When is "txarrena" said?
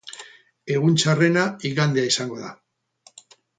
1.01-1.45